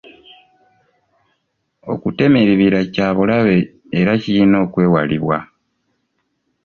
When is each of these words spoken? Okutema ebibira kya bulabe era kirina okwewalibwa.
Okutema 1.93 2.37
ebibira 2.43 2.79
kya 2.93 3.07
bulabe 3.15 3.57
era 3.99 4.11
kirina 4.21 4.57
okwewalibwa. 4.65 5.37